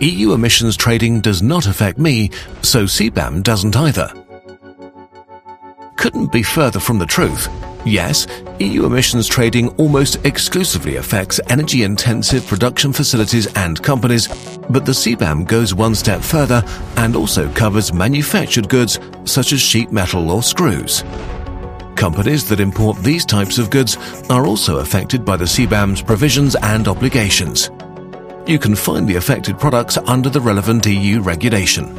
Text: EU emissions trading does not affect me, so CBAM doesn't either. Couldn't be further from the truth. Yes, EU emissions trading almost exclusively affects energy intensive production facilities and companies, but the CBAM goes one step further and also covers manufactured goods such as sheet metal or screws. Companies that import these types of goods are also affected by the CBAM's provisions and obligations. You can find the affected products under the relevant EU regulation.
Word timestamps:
EU 0.00 0.32
emissions 0.32 0.78
trading 0.78 1.20
does 1.20 1.42
not 1.42 1.66
affect 1.66 1.98
me, 1.98 2.30
so 2.62 2.84
CBAM 2.84 3.42
doesn't 3.42 3.76
either. 3.76 4.10
Couldn't 5.96 6.32
be 6.32 6.42
further 6.42 6.80
from 6.80 6.98
the 6.98 7.04
truth. 7.04 7.48
Yes, 7.84 8.26
EU 8.60 8.86
emissions 8.86 9.26
trading 9.26 9.68
almost 9.76 10.24
exclusively 10.24 10.96
affects 10.96 11.38
energy 11.50 11.82
intensive 11.82 12.46
production 12.46 12.94
facilities 12.94 13.46
and 13.56 13.82
companies, 13.82 14.26
but 14.70 14.86
the 14.86 14.92
CBAM 14.92 15.46
goes 15.46 15.74
one 15.74 15.94
step 15.94 16.22
further 16.22 16.62
and 16.96 17.14
also 17.14 17.52
covers 17.52 17.92
manufactured 17.92 18.70
goods 18.70 18.98
such 19.26 19.52
as 19.52 19.60
sheet 19.60 19.92
metal 19.92 20.30
or 20.30 20.42
screws. 20.42 21.04
Companies 21.96 22.48
that 22.48 22.60
import 22.60 22.96
these 23.02 23.26
types 23.26 23.58
of 23.58 23.68
goods 23.68 23.98
are 24.30 24.46
also 24.46 24.78
affected 24.78 25.26
by 25.26 25.36
the 25.36 25.44
CBAM's 25.44 26.00
provisions 26.00 26.56
and 26.62 26.88
obligations. 26.88 27.70
You 28.50 28.58
can 28.58 28.74
find 28.74 29.06
the 29.06 29.14
affected 29.14 29.60
products 29.60 29.96
under 29.96 30.28
the 30.28 30.40
relevant 30.40 30.84
EU 30.84 31.20
regulation. 31.20 31.96